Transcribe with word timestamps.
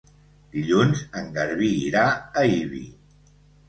Dilluns 0.55 1.03
en 1.21 1.31
Garbí 1.37 1.71
irà 1.93 2.05
a 2.45 2.51
Ibi. 2.59 2.85